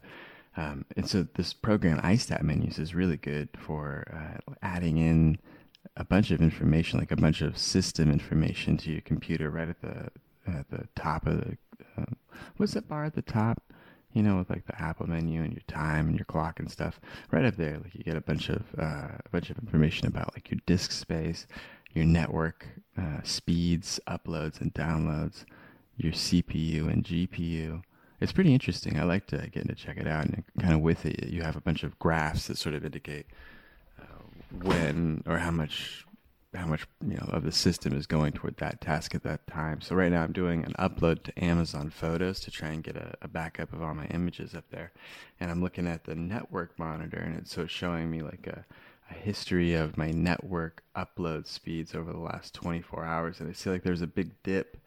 Um, 0.57 0.85
and 0.97 1.09
so 1.09 1.25
this 1.35 1.53
program, 1.53 2.01
iStat 2.01 2.41
Menus, 2.41 2.79
is 2.79 2.93
really 2.93 3.17
good 3.17 3.49
for 3.57 4.05
uh, 4.13 4.53
adding 4.61 4.97
in 4.97 5.39
a 5.98 6.05
bunch 6.05 6.31
of 6.31 6.41
information, 6.41 7.00
like 7.00 7.12
a 7.12 7.17
bunch 7.17 7.41
of 7.41 7.58
system 7.58 8.12
information 8.12 8.77
to 8.77 8.91
your 8.91 9.01
computer 9.01 9.50
right 9.50 9.69
at 9.69 9.81
the 9.81 10.10
at 10.48 10.69
the 10.69 10.88
top 10.96 11.27
of 11.27 11.38
the 11.38 11.58
uh, 11.98 12.05
what's 12.58 12.74
that 12.74 12.88
bar 12.88 13.05
at 13.05 13.15
the 13.15 13.22
top? 13.22 13.62
you 14.13 14.24
know, 14.24 14.38
with 14.38 14.50
like 14.50 14.65
the 14.65 14.81
Apple 14.81 15.08
menu 15.08 15.43
and 15.43 15.53
your 15.53 15.63
time 15.67 16.08
and 16.08 16.17
your 16.17 16.25
clock 16.25 16.60
and 16.60 16.72
stuff, 16.72 17.00
right 17.31 17.46
up 17.46 17.58
there, 17.58 17.77
like 17.84 17.93
you 17.93 18.03
get 18.03 18.17
a 18.17 18.22
bunch 18.22 18.50
of 18.50 18.63
uh, 18.77 19.10
a 19.24 19.29
bunch 19.31 19.50
of 19.50 19.58
information 19.60 20.08
about 20.08 20.34
like 20.36 20.50
your 20.50 20.60
disk 20.65 20.91
space, 20.91 21.46
your 21.93 22.05
network 22.05 22.67
uh, 22.98 23.22
speeds, 23.24 24.00
uploads 24.08 24.62
and 24.62 24.74
downloads, 24.74 25.46
your 25.98 26.13
CPU 26.13 26.91
and 26.91 27.03
GPU. 27.03 27.84
It's 28.19 28.31
pretty 28.31 28.53
interesting. 28.53 29.00
I 29.00 29.03
like 29.03 29.27
to 29.27 29.48
get 29.50 29.67
to 29.67 29.75
check 29.75 29.98
it 29.98 30.08
out, 30.08 30.25
and 30.25 30.43
kind 30.60 30.74
of 30.74 30.81
with 30.81 31.05
it, 31.05 31.27
you 31.27 31.43
have 31.43 31.55
a 31.55 31.62
bunch 31.62 31.84
of 31.84 31.98
graphs 32.00 32.48
that 32.48 32.58
sort 32.58 32.75
of 32.75 32.84
indicate 32.84 33.27
when 34.51 35.23
or 35.25 35.37
how 35.37 35.51
much 35.51 36.05
how 36.55 36.65
much 36.65 36.87
you 37.05 37.15
know 37.15 37.29
of 37.31 37.43
the 37.43 37.51
system 37.51 37.95
is 37.95 38.07
going 38.07 38.31
toward 38.31 38.57
that 38.57 38.81
task 38.81 39.13
at 39.13 39.23
that 39.23 39.45
time. 39.45 39.81
So 39.81 39.95
right 39.95 40.11
now 40.11 40.23
I'm 40.23 40.31
doing 40.31 40.63
an 40.65 40.73
upload 40.79 41.23
to 41.23 41.43
Amazon 41.43 41.89
Photos 41.91 42.39
to 42.41 42.51
try 42.51 42.69
and 42.69 42.83
get 42.83 42.95
a, 42.95 43.13
a, 43.21 43.27
backup 43.27 43.71
of 43.71 43.83
all 43.83 43.93
my 43.93 44.05
images 44.05 44.55
up 44.55 44.65
there, 44.71 44.91
and 45.39 45.51
I'm 45.51 45.61
looking 45.61 45.87
at 45.87 46.05
the 46.05 46.15
network 46.15 46.77
monitor, 46.79 47.19
and 47.19 47.37
it's 47.37 47.53
so 47.53 47.63
it's 47.63 47.71
showing 47.71 48.09
me 48.09 48.23
like 48.23 48.47
a, 48.47 48.65
a 49.11 49.13
history 49.13 49.75
of 49.75 49.97
my 49.97 50.09
network 50.09 50.83
upload 50.95 51.45
speeds 51.45 51.93
over 51.93 52.11
the 52.11 52.19
last 52.19 52.55
24 52.55 53.05
hours, 53.05 53.39
and 53.39 53.49
I 53.49 53.53
see 53.53 53.69
like 53.69 53.83
there's 53.83 54.01
a 54.01 54.07
big 54.07 54.31
dip 54.41 54.77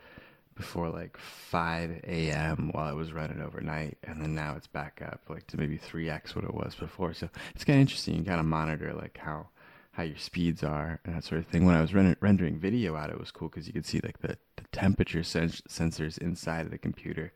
before 0.57 0.91
like 0.91 1.17
5 1.17 2.01
a.m. 2.05 2.71
while 2.73 2.89
I 2.89 2.93
was 2.93 3.13
running 3.13 3.41
overnight, 3.41 3.99
and 4.03 4.21
then 4.21 4.35
now 4.35 4.55
it's 4.57 4.67
back 4.67 5.01
up 5.01 5.23
like 5.29 5.47
to 5.49 5.57
maybe 5.57 5.79
3x 5.79 6.35
what 6.35 6.45
it 6.45 6.55
was 6.55 6.75
before. 6.75 7.15
So 7.15 7.29
it's 7.55 7.65
kind 7.65 7.79
of 7.79 7.83
interesting. 7.83 8.17
You 8.17 8.25
kind 8.25 8.41
of 8.41 8.47
monitor 8.47 8.93
like 8.95 9.17
how 9.17 9.47
how 9.93 10.03
your 10.03 10.17
speeds 10.17 10.63
are 10.63 11.01
and 11.05 11.15
that 11.15 11.25
sort 11.25 11.41
of 11.41 11.47
thing. 11.47 11.65
When 11.65 11.75
I 11.75 11.81
was 11.81 11.95
render- 11.95 12.17
rendering 12.21 12.59
video 12.59 12.97
out, 12.97 13.11
it 13.11 13.19
was 13.19 13.31
cool 13.31 13.49
because 13.49 13.67
you 13.67 13.73
could 13.73 13.87
see 13.87 14.01
like 14.03 14.21
the, 14.21 14.39
the 14.57 14.65
temperature 14.73 15.23
sen- 15.23 15.49
sensors 15.49 16.19
inside 16.19 16.65
of 16.65 16.71
the 16.71 16.79
computer, 16.79 17.33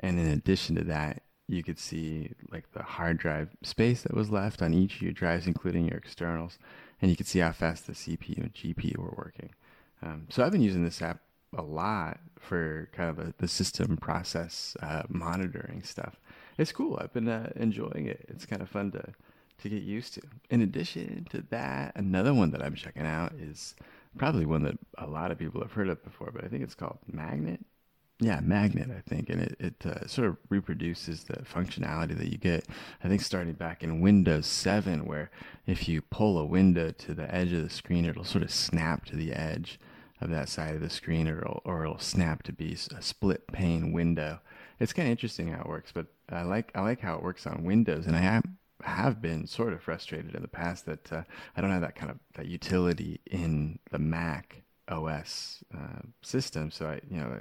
and 0.00 0.18
in 0.18 0.26
addition 0.28 0.76
to 0.76 0.84
that, 0.84 1.22
you 1.48 1.62
could 1.62 1.78
see 1.78 2.32
like 2.50 2.70
the 2.72 2.82
hard 2.82 3.18
drive 3.18 3.50
space 3.62 4.02
that 4.02 4.14
was 4.14 4.30
left 4.30 4.62
on 4.62 4.74
each 4.74 4.96
of 4.96 5.02
your 5.02 5.12
drives, 5.12 5.46
including 5.46 5.88
your 5.88 5.96
externals, 5.96 6.58
and 7.00 7.10
you 7.10 7.16
could 7.16 7.26
see 7.26 7.38
how 7.38 7.52
fast 7.52 7.86
the 7.86 7.92
CPU 7.92 8.38
and 8.38 8.54
GPU 8.54 8.98
were 8.98 9.14
working. 9.16 9.50
Um, 10.02 10.26
so 10.28 10.44
I've 10.44 10.52
been 10.52 10.62
using 10.62 10.84
this 10.84 11.00
app 11.00 11.20
a 11.56 11.62
lot 11.62 12.18
for 12.38 12.88
kind 12.92 13.10
of 13.10 13.18
a, 13.18 13.34
the 13.38 13.48
system 13.48 13.96
process 13.96 14.76
uh, 14.82 15.04
monitoring 15.08 15.82
stuff. 15.82 16.20
It's 16.58 16.72
cool. 16.72 16.98
I've 17.00 17.12
been 17.12 17.28
uh, 17.28 17.52
enjoying 17.56 18.06
it. 18.06 18.26
It's 18.28 18.44
kind 18.44 18.60
of 18.60 18.68
fun 18.68 18.90
to 18.92 19.14
to 19.62 19.68
get 19.68 19.82
used 19.82 20.14
to. 20.14 20.22
In 20.50 20.62
addition 20.62 21.26
to 21.30 21.42
that, 21.50 21.92
another 21.96 22.34
one 22.34 22.50
that 22.50 22.62
I'm 22.62 22.74
checking 22.74 23.06
out 23.06 23.32
is 23.34 23.74
probably 24.18 24.46
one 24.46 24.62
that 24.62 24.78
a 24.98 25.06
lot 25.06 25.30
of 25.30 25.38
people 25.38 25.60
have 25.60 25.72
heard 25.72 25.88
of 25.88 26.02
before, 26.04 26.30
but 26.32 26.44
I 26.44 26.48
think 26.48 26.62
it's 26.62 26.74
called 26.74 26.98
Magnet. 27.10 27.60
yeah 28.20 28.40
magnet 28.40 28.88
i 28.96 29.00
think 29.06 29.28
and 29.28 29.42
it, 29.42 29.56
it 29.60 29.86
uh, 29.86 30.06
sort 30.06 30.26
of 30.26 30.38
reproduces 30.48 31.24
the 31.24 31.36
functionality 31.42 32.16
that 32.16 32.32
you 32.32 32.38
get 32.38 32.66
i 33.04 33.08
think 33.08 33.20
starting 33.20 33.52
back 33.52 33.82
in 33.82 34.00
windows 34.00 34.46
7 34.46 35.04
where 35.04 35.30
if 35.66 35.86
you 35.86 36.00
pull 36.00 36.38
a 36.38 36.46
window 36.46 36.90
to 36.92 37.12
the 37.12 37.32
edge 37.34 37.52
of 37.52 37.62
the 37.62 37.68
screen 37.68 38.06
it'll 38.06 38.24
sort 38.24 38.42
of 38.42 38.50
snap 38.50 39.04
to 39.04 39.16
the 39.16 39.34
edge 39.34 39.78
of 40.22 40.30
that 40.30 40.48
side 40.48 40.74
of 40.74 40.80
the 40.80 40.88
screen 40.88 41.28
or 41.28 41.40
it'll, 41.42 41.60
or 41.66 41.84
it'll 41.84 41.98
snap 41.98 42.42
to 42.44 42.52
be 42.52 42.74
a 42.96 43.02
split 43.02 43.46
pane 43.48 43.92
window 43.92 44.40
it's 44.80 44.94
kind 44.94 45.08
of 45.08 45.10
interesting 45.10 45.48
how 45.48 45.60
it 45.60 45.68
works 45.68 45.92
but 45.92 46.06
i 46.30 46.40
like 46.40 46.72
i 46.74 46.80
like 46.80 47.00
how 47.00 47.16
it 47.16 47.22
works 47.22 47.46
on 47.46 47.64
windows 47.64 48.06
and 48.06 48.16
i 48.16 48.20
have 48.82 49.22
been 49.22 49.46
sort 49.46 49.72
of 49.72 49.82
frustrated 49.82 50.34
in 50.34 50.42
the 50.42 50.48
past 50.48 50.86
that 50.86 51.12
uh, 51.12 51.22
I 51.56 51.60
don't 51.60 51.70
have 51.70 51.80
that 51.80 51.96
kind 51.96 52.10
of 52.10 52.18
that 52.34 52.46
utility 52.46 53.20
in 53.26 53.78
the 53.90 53.98
Mac 53.98 54.62
OS 54.88 55.64
uh, 55.74 56.02
system. 56.22 56.70
So 56.70 56.86
I, 56.86 57.00
you 57.10 57.16
know, 57.16 57.40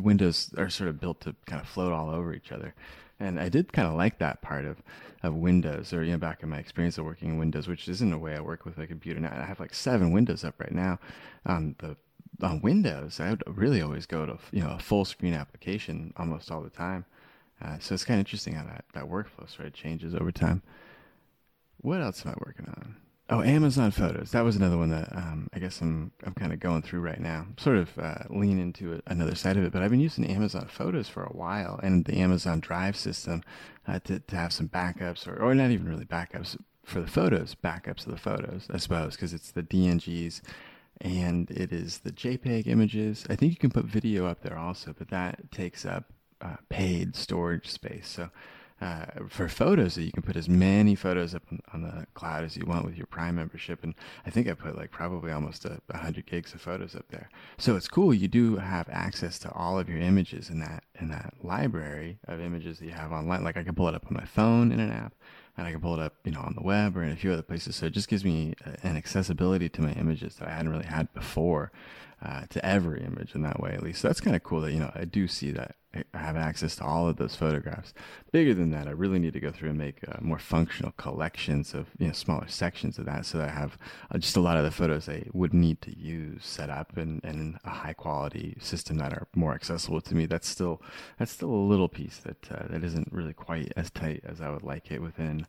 Windows 0.00 0.52
are 0.56 0.70
sort 0.70 0.88
of 0.88 1.00
built 1.00 1.20
to 1.22 1.34
kind 1.46 1.60
of 1.60 1.68
float 1.68 1.92
all 1.92 2.10
over 2.10 2.32
each 2.32 2.52
other. 2.52 2.74
And 3.20 3.40
I 3.40 3.48
did 3.48 3.72
kind 3.72 3.88
of 3.88 3.94
like 3.94 4.18
that 4.18 4.42
part 4.42 4.64
of, 4.64 4.80
of 5.22 5.34
Windows, 5.34 5.92
or 5.92 6.04
you 6.04 6.12
know, 6.12 6.18
back 6.18 6.42
in 6.42 6.48
my 6.48 6.58
experience 6.58 6.98
of 6.98 7.04
working 7.04 7.30
in 7.30 7.38
Windows, 7.38 7.66
which 7.66 7.88
isn't 7.88 8.12
a 8.12 8.18
way 8.18 8.36
I 8.36 8.40
work 8.40 8.64
with 8.64 8.78
a 8.78 8.86
computer 8.86 9.18
now. 9.18 9.36
I 9.36 9.44
have 9.44 9.60
like 9.60 9.74
seven 9.74 10.12
Windows 10.12 10.44
up 10.44 10.54
right 10.60 10.72
now 10.72 11.00
on 11.44 11.74
the 11.78 11.96
on 12.40 12.60
Windows. 12.62 13.18
I 13.18 13.30
would 13.30 13.42
really 13.46 13.82
always 13.82 14.06
go 14.06 14.24
to 14.24 14.38
you 14.52 14.62
know 14.62 14.70
a 14.70 14.78
full 14.78 15.04
screen 15.04 15.34
application 15.34 16.12
almost 16.16 16.50
all 16.50 16.62
the 16.62 16.70
time. 16.70 17.04
Uh, 17.62 17.78
so 17.78 17.94
it's 17.94 18.04
kind 18.04 18.20
of 18.20 18.26
interesting 18.26 18.54
how 18.54 18.64
that 18.64 18.84
that 18.94 19.04
workflow 19.04 19.48
sort 19.48 19.66
of 19.66 19.72
changes 19.72 20.14
over 20.14 20.32
time. 20.32 20.62
What 21.80 22.00
else 22.00 22.24
am 22.24 22.32
I 22.32 22.34
working 22.44 22.66
on? 22.66 22.96
Oh, 23.30 23.42
Amazon 23.42 23.90
Photos. 23.90 24.30
That 24.30 24.40
was 24.40 24.56
another 24.56 24.78
one 24.78 24.88
that 24.88 25.14
um, 25.14 25.48
I 25.52 25.58
guess 25.58 25.80
I'm 25.82 26.12
I'm 26.24 26.34
kind 26.34 26.52
of 26.52 26.60
going 26.60 26.82
through 26.82 27.00
right 27.00 27.20
now. 27.20 27.46
Sort 27.58 27.76
of 27.76 27.98
uh, 27.98 28.24
lean 28.30 28.58
into 28.58 29.02
another 29.06 29.34
side 29.34 29.56
of 29.56 29.64
it, 29.64 29.72
but 29.72 29.82
I've 29.82 29.90
been 29.90 30.00
using 30.00 30.26
Amazon 30.26 30.66
Photos 30.68 31.08
for 31.08 31.24
a 31.24 31.32
while 31.32 31.78
and 31.82 32.04
the 32.04 32.18
Amazon 32.18 32.60
Drive 32.60 32.96
system 32.96 33.42
uh, 33.86 33.98
to 34.00 34.20
to 34.20 34.36
have 34.36 34.52
some 34.52 34.68
backups 34.68 35.28
or 35.28 35.42
or 35.42 35.54
not 35.54 35.70
even 35.70 35.88
really 35.88 36.06
backups 36.06 36.56
for 36.84 37.00
the 37.02 37.06
photos, 37.06 37.54
backups 37.54 38.06
of 38.06 38.12
the 38.12 38.18
photos, 38.18 38.66
I 38.72 38.78
suppose, 38.78 39.14
because 39.14 39.34
it's 39.34 39.50
the 39.50 39.62
DNGs 39.62 40.40
and 41.00 41.50
it 41.50 41.70
is 41.70 41.98
the 41.98 42.10
JPEG 42.10 42.66
images. 42.66 43.26
I 43.28 43.36
think 43.36 43.52
you 43.52 43.58
can 43.58 43.70
put 43.70 43.84
video 43.84 44.26
up 44.26 44.40
there 44.42 44.58
also, 44.58 44.94
but 44.98 45.08
that 45.10 45.52
takes 45.52 45.84
up 45.84 46.12
uh, 46.40 46.56
paid 46.68 47.16
storage 47.16 47.68
space. 47.68 48.08
So 48.08 48.30
uh, 48.80 49.06
for 49.28 49.48
photos 49.48 49.98
you 49.98 50.12
can 50.12 50.22
put 50.22 50.36
as 50.36 50.48
many 50.48 50.94
photos 50.94 51.34
up 51.34 51.42
on, 51.72 51.82
the 51.82 52.06
cloud 52.14 52.44
as 52.44 52.56
you 52.56 52.64
want 52.64 52.84
with 52.84 52.96
your 52.96 53.06
Prime 53.06 53.34
membership. 53.34 53.82
And 53.82 53.94
I 54.24 54.30
think 54.30 54.48
I 54.48 54.54
put 54.54 54.76
like 54.76 54.92
probably 54.92 55.32
almost 55.32 55.64
a, 55.64 55.80
100 55.88 56.26
gigs 56.26 56.54
of 56.54 56.60
photos 56.60 56.94
up 56.94 57.06
there. 57.08 57.28
So 57.56 57.74
it's 57.74 57.88
cool. 57.88 58.14
You 58.14 58.28
do 58.28 58.56
have 58.56 58.88
access 58.88 59.38
to 59.40 59.52
all 59.52 59.78
of 59.78 59.88
your 59.88 59.98
images 59.98 60.48
in 60.48 60.60
that 60.60 60.84
in 61.00 61.08
that 61.08 61.34
library 61.42 62.18
of 62.28 62.40
images 62.40 62.78
that 62.78 62.86
you 62.86 62.92
have 62.92 63.10
online. 63.10 63.42
Like 63.42 63.56
I 63.56 63.64
can 63.64 63.74
pull 63.74 63.88
it 63.88 63.94
up 63.94 64.06
on 64.06 64.14
my 64.14 64.24
phone 64.24 64.70
in 64.70 64.78
an 64.78 64.92
app, 64.92 65.14
and 65.56 65.66
I 65.66 65.72
can 65.72 65.80
pull 65.80 65.94
it 65.94 66.00
up, 66.00 66.14
you 66.24 66.30
know, 66.30 66.40
on 66.40 66.54
the 66.54 66.62
web 66.62 66.96
or 66.96 67.02
in 67.02 67.10
a 67.10 67.16
few 67.16 67.32
other 67.32 67.42
places. 67.42 67.74
So 67.74 67.86
it 67.86 67.92
just 67.92 68.08
gives 68.08 68.24
me 68.24 68.54
an 68.84 68.96
accessibility 68.96 69.68
to 69.70 69.82
my 69.82 69.92
images 69.92 70.36
that 70.36 70.48
I 70.48 70.52
hadn't 70.52 70.70
really 70.70 70.86
had 70.86 71.12
before 71.14 71.72
uh, 72.22 72.46
to 72.50 72.64
every 72.64 73.02
image 73.04 73.34
in 73.34 73.42
that 73.42 73.60
way, 73.60 73.72
at 73.72 73.82
least. 73.82 74.00
So 74.00 74.08
that's 74.08 74.20
kind 74.20 74.36
of 74.36 74.42
cool 74.42 74.60
that, 74.62 74.72
you 74.72 74.80
know, 74.80 74.90
I 74.94 75.04
do 75.04 75.28
see 75.28 75.52
that 75.52 75.76
I 75.94 76.18
have 76.18 76.36
access 76.36 76.76
to 76.76 76.84
all 76.84 77.08
of 77.08 77.16
those 77.16 77.34
photographs. 77.34 77.94
Bigger 78.30 78.52
than 78.54 78.70
that, 78.72 78.88
I 78.88 78.90
really 78.90 79.18
need 79.18 79.32
to 79.32 79.40
go 79.40 79.50
through 79.50 79.70
and 79.70 79.78
make 79.78 80.00
uh, 80.06 80.18
more 80.20 80.38
functional 80.38 80.92
collections 80.92 81.74
of, 81.74 81.86
you 81.98 82.08
know, 82.08 82.12
smaller 82.12 82.46
sections 82.48 82.98
of 82.98 83.06
that 83.06 83.24
so 83.24 83.38
that 83.38 83.48
I 83.48 83.52
have 83.52 83.78
uh, 84.10 84.18
just 84.18 84.36
a 84.36 84.40
lot 84.40 84.58
of 84.58 84.64
the 84.64 84.70
photos 84.70 85.08
I 85.08 85.24
would 85.32 85.54
need 85.54 85.80
to 85.82 85.96
use 85.96 86.44
set 86.44 86.70
up 86.70 86.98
in, 86.98 87.20
in 87.24 87.58
a 87.64 87.70
high 87.70 87.94
quality 87.94 88.56
system 88.60 88.98
that 88.98 89.12
are 89.12 89.28
more 89.34 89.54
accessible 89.54 90.00
to 90.02 90.14
me. 90.14 90.26
That's 90.26 90.48
still, 90.48 90.82
that's 91.18 91.32
still 91.32 91.50
a 91.50 91.68
little 91.70 91.88
piece 91.88 92.18
that, 92.18 92.50
uh, 92.50 92.66
that 92.68 92.84
isn't 92.84 93.12
really 93.12 93.32
quite 93.32 93.72
as 93.76 93.90
tight 93.90 94.22
as 94.24 94.40
I 94.40 94.50
would 94.50 94.64
like 94.64 94.90
it 94.90 95.00
within 95.00 95.46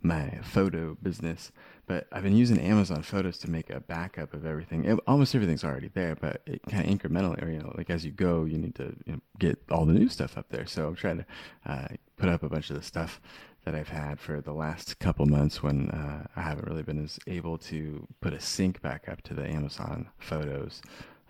my 0.00 0.38
photo 0.42 0.96
business. 1.02 1.52
But 1.86 2.06
I've 2.12 2.22
been 2.22 2.36
using 2.36 2.58
Amazon 2.60 3.02
Photos 3.02 3.38
to 3.38 3.50
make 3.50 3.68
a 3.68 3.80
backup 3.80 4.34
of 4.34 4.46
everything. 4.46 4.84
It, 4.84 4.98
almost 5.06 5.34
everything's 5.34 5.64
already 5.64 5.90
there, 5.92 6.14
but 6.14 6.42
it 6.46 6.62
kind 6.68 6.86
of 6.86 6.90
incrementally, 6.90 7.42
or 7.42 7.50
you 7.50 7.58
know, 7.58 7.72
like 7.76 7.90
as 7.90 8.04
you 8.04 8.12
go, 8.12 8.44
you 8.44 8.56
need 8.56 8.74
to 8.76 8.94
you 9.04 9.14
know, 9.14 9.20
get 9.38 9.58
all 9.70 9.84
the 9.84 9.92
new 9.92 10.08
stuff 10.08 10.38
up 10.38 10.46
there. 10.50 10.66
So 10.66 10.86
I'm 10.86 10.94
trying 10.94 11.18
to 11.18 11.26
uh, 11.66 11.88
put 12.16 12.28
up 12.28 12.42
a 12.42 12.48
bunch 12.48 12.70
of 12.70 12.76
the 12.76 12.82
stuff 12.82 13.20
that 13.64 13.74
I've 13.74 13.88
had 13.88 14.18
for 14.18 14.40
the 14.40 14.52
last 14.52 14.98
couple 14.98 15.26
months 15.26 15.62
when 15.62 15.90
uh, 15.90 16.26
I 16.36 16.42
haven't 16.42 16.66
really 16.66 16.82
been 16.82 17.02
as 17.02 17.18
able 17.26 17.58
to 17.58 18.06
put 18.20 18.32
a 18.32 18.40
sync 18.40 18.80
back 18.80 19.08
up 19.08 19.22
to 19.22 19.34
the 19.34 19.46
Amazon 19.46 20.08
Photos. 20.18 20.82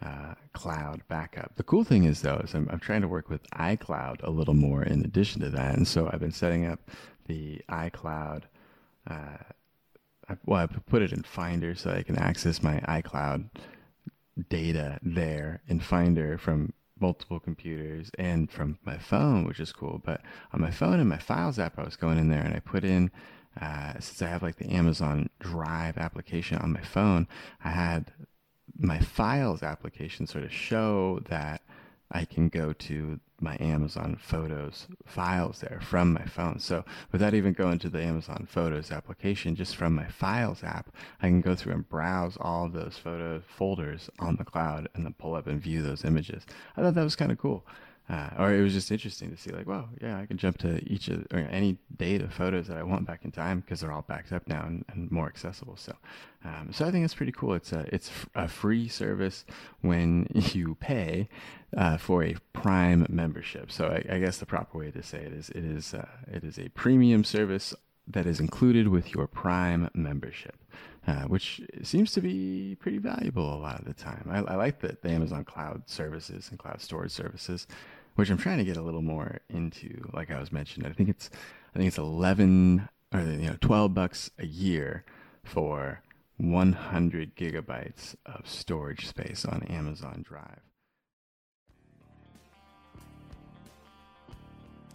Uh, 0.04 0.34
cloud 0.52 1.00
backup. 1.06 1.52
The 1.54 1.62
cool 1.62 1.84
thing 1.84 2.02
is 2.02 2.22
though 2.22 2.40
is 2.42 2.54
I'm, 2.54 2.68
I'm, 2.72 2.80
trying 2.80 3.02
to 3.02 3.06
work 3.08 3.30
with 3.30 3.48
iCloud 3.50 4.24
a 4.24 4.30
little 4.30 4.52
more 4.52 4.82
in 4.82 5.04
addition 5.04 5.40
to 5.42 5.50
that, 5.50 5.76
and 5.76 5.86
so 5.86 6.10
I've 6.12 6.18
been 6.18 6.32
setting 6.32 6.66
up 6.66 6.80
the 7.32 7.62
iCloud 7.68 8.42
uh, 9.10 9.42
I, 10.28 10.36
well, 10.44 10.60
I 10.60 10.66
put 10.66 11.02
it 11.02 11.12
in 11.12 11.22
Finder 11.22 11.74
so 11.74 11.90
I 11.90 12.02
can 12.02 12.16
access 12.16 12.62
my 12.62 12.80
iCloud 12.80 13.48
data 14.48 14.98
there 15.02 15.62
in 15.68 15.80
Finder 15.80 16.38
from 16.38 16.72
multiple 17.00 17.40
computers 17.40 18.10
and 18.18 18.50
from 18.50 18.78
my 18.84 18.96
phone, 18.98 19.44
which 19.44 19.60
is 19.60 19.72
cool. 19.72 20.00
But 20.04 20.22
on 20.52 20.60
my 20.60 20.70
phone 20.70 21.00
and 21.00 21.08
my 21.08 21.18
Files 21.18 21.58
app, 21.58 21.78
I 21.78 21.82
was 21.82 21.96
going 21.96 22.18
in 22.18 22.28
there 22.28 22.42
and 22.42 22.54
I 22.54 22.60
put 22.60 22.84
in, 22.84 23.10
uh, 23.60 23.94
since 23.94 24.22
I 24.22 24.28
have 24.28 24.42
like 24.42 24.56
the 24.56 24.70
Amazon 24.70 25.28
Drive 25.40 25.98
application 25.98 26.58
on 26.58 26.72
my 26.72 26.82
phone, 26.82 27.26
I 27.64 27.70
had 27.70 28.12
my 28.78 29.00
Files 29.00 29.62
application 29.62 30.26
sort 30.26 30.44
of 30.44 30.52
show 30.52 31.20
that 31.28 31.62
I 32.12 32.26
can 32.26 32.48
go 32.48 32.72
to 32.74 33.18
my 33.40 33.56
Amazon 33.58 34.16
Photos 34.20 34.86
files 35.04 35.60
there 35.60 35.80
from 35.82 36.12
my 36.12 36.24
phone. 36.26 36.60
So 36.60 36.84
without 37.10 37.34
even 37.34 37.54
going 37.54 37.78
to 37.80 37.88
the 37.88 38.02
Amazon 38.02 38.46
Photos 38.48 38.92
application, 38.92 39.56
just 39.56 39.74
from 39.76 39.94
my 39.94 40.06
Files 40.06 40.62
app, 40.62 40.94
I 41.20 41.28
can 41.28 41.40
go 41.40 41.56
through 41.56 41.72
and 41.72 41.88
browse 41.88 42.36
all 42.40 42.68
those 42.68 42.98
photo 42.98 43.40
folders 43.40 44.10
on 44.18 44.36
the 44.36 44.44
cloud 44.44 44.88
and 44.94 45.04
then 45.04 45.14
pull 45.14 45.34
up 45.34 45.46
and 45.46 45.60
view 45.60 45.82
those 45.82 46.04
images. 46.04 46.44
I 46.76 46.82
thought 46.82 46.94
that 46.94 47.02
was 47.02 47.16
kind 47.16 47.32
of 47.32 47.38
cool. 47.38 47.66
Uh, 48.12 48.28
or 48.38 48.52
it 48.52 48.60
was 48.60 48.74
just 48.74 48.92
interesting 48.92 49.30
to 49.30 49.38
see, 49.38 49.50
like, 49.50 49.66
well, 49.66 49.88
yeah, 50.02 50.18
I 50.18 50.26
can 50.26 50.36
jump 50.36 50.58
to 50.58 50.86
each 50.86 51.08
of 51.08 51.26
or 51.32 51.38
any 51.38 51.78
data 51.96 52.28
photos 52.28 52.66
that 52.66 52.76
I 52.76 52.82
want 52.82 53.06
back 53.06 53.24
in 53.24 53.32
time 53.32 53.60
because 53.60 53.80
they're 53.80 53.90
all 53.90 54.04
backed 54.06 54.32
up 54.32 54.46
now 54.46 54.66
and, 54.66 54.84
and 54.92 55.10
more 55.10 55.26
accessible. 55.26 55.78
So, 55.78 55.94
um, 56.44 56.68
so 56.72 56.84
I 56.84 56.90
think 56.90 57.06
it's 57.06 57.14
pretty 57.14 57.32
cool. 57.32 57.54
It's 57.54 57.72
a 57.72 57.86
it's 57.90 58.10
a 58.34 58.48
free 58.48 58.86
service 58.86 59.46
when 59.80 60.26
you 60.34 60.74
pay 60.74 61.30
uh, 61.74 61.96
for 61.96 62.22
a 62.22 62.36
Prime 62.52 63.06
membership. 63.08 63.72
So 63.72 63.86
I, 63.86 64.16
I, 64.16 64.18
guess 64.18 64.36
the 64.36 64.46
proper 64.46 64.76
way 64.76 64.90
to 64.90 65.02
say 65.02 65.20
it 65.20 65.32
is 65.32 65.48
it 65.48 65.64
is 65.64 65.94
uh, 65.94 66.06
it 66.30 66.44
is 66.44 66.58
a 66.58 66.68
premium 66.68 67.24
service 67.24 67.72
that 68.06 68.26
is 68.26 68.40
included 68.40 68.88
with 68.88 69.14
your 69.14 69.26
Prime 69.26 69.88
membership. 69.94 70.56
Uh, 71.04 71.22
which 71.22 71.60
seems 71.82 72.12
to 72.12 72.20
be 72.20 72.76
pretty 72.78 72.98
valuable 72.98 73.52
a 73.52 73.58
lot 73.58 73.80
of 73.80 73.84
the 73.84 73.92
time. 73.92 74.24
I, 74.30 74.52
I 74.52 74.54
like 74.54 74.78
the, 74.78 74.96
the, 75.02 75.10
Amazon 75.10 75.44
cloud 75.44 75.82
services 75.86 76.46
and 76.50 76.60
cloud 76.60 76.80
storage 76.80 77.10
services, 77.10 77.66
which 78.14 78.30
I'm 78.30 78.38
trying 78.38 78.58
to 78.58 78.64
get 78.64 78.76
a 78.76 78.82
little 78.82 79.02
more 79.02 79.40
into. 79.48 80.08
Like 80.12 80.30
I 80.30 80.38
was 80.38 80.52
mentioning, 80.52 80.90
I 80.90 80.92
think 80.92 81.08
it's 81.08 81.30
I 81.74 81.78
think 81.78 81.88
it's 81.88 81.98
11 81.98 82.88
or 83.12 83.20
you 83.20 83.48
know 83.48 83.56
12 83.60 83.94
bucks 83.94 84.30
a 84.38 84.46
year 84.46 85.04
for 85.44 86.02
100 86.38 87.36
gigabytes 87.36 88.16
of 88.26 88.48
storage 88.48 89.06
space 89.06 89.44
on 89.44 89.62
Amazon 89.64 90.24
Drive. 90.26 90.60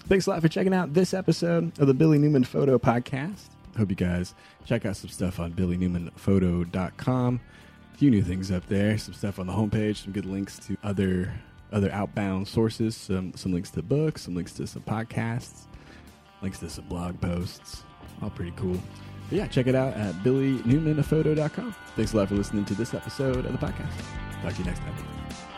Thanks 0.07 0.25
a 0.25 0.29
lot 0.29 0.41
for 0.41 0.47
checking 0.47 0.74
out 0.74 0.93
this 0.93 1.13
episode 1.13 1.77
of 1.79 1.88
the 1.88 1.93
Billy 1.93 2.17
Newman 2.17 2.45
Photo 2.45 2.77
Podcast. 2.77 3.50
Hope 3.77 3.89
you 3.89 3.95
guys 3.95 4.33
check 4.65 4.86
out 4.86 4.95
some 4.95 5.09
stuff 5.09 5.39
on 5.39 5.51
billynewmanphoto.com. 5.51 7.39
A 7.93 7.97
few 7.97 8.09
new 8.09 8.24
things 8.24 8.50
up 8.50 8.65
there, 8.67 8.97
some 8.97 9.13
stuff 9.13 9.38
on 9.38 9.47
the 9.47 9.53
homepage, 9.53 9.97
some 10.03 10.13
good 10.13 10.25
links 10.25 10.59
to 10.59 10.77
other 10.83 11.33
other 11.71 11.91
outbound 11.91 12.47
sources, 12.47 12.95
some 12.95 13.33
some 13.36 13.53
links 13.53 13.71
to 13.71 13.81
books, 13.81 14.24
some 14.24 14.36
links 14.36 14.53
to 14.53 14.67
some 14.67 14.83
podcasts, 14.83 15.65
links 16.41 16.59
to 16.59 16.69
some 16.69 16.88
blog 16.88 17.19
posts. 17.21 17.83
All 18.21 18.29
pretty 18.29 18.53
cool. 18.55 18.77
But 19.29 19.38
yeah, 19.38 19.47
check 19.47 19.67
it 19.67 19.75
out 19.75 19.93
at 19.93 20.15
billynewmanphoto.com. 20.24 21.75
Thanks 21.95 22.13
a 22.13 22.17
lot 22.17 22.29
for 22.29 22.36
listening 22.36 22.65
to 22.65 22.75
this 22.75 22.93
episode 22.93 23.45
of 23.45 23.51
the 23.51 23.57
podcast. 23.57 23.91
Talk 24.41 24.53
to 24.53 24.59
you 24.59 24.65
next 24.65 24.79
time. 24.79 25.56